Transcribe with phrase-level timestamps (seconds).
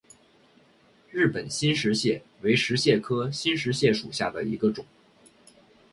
[1.11, 4.83] 日本新石蟹为石蟹科新石蟹属下的一个种。